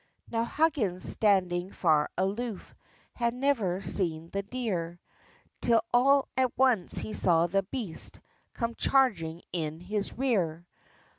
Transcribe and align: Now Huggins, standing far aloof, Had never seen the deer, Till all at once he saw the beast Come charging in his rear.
Now 0.31 0.45
Huggins, 0.45 1.07
standing 1.07 1.69
far 1.71 2.09
aloof, 2.17 2.73
Had 3.13 3.35
never 3.35 3.83
seen 3.83 4.31
the 4.31 4.41
deer, 4.41 4.99
Till 5.61 5.83
all 5.93 6.27
at 6.35 6.57
once 6.57 6.97
he 6.97 7.13
saw 7.13 7.45
the 7.45 7.61
beast 7.61 8.19
Come 8.55 8.73
charging 8.73 9.43
in 9.53 9.79
his 9.79 10.11
rear. 10.17 10.65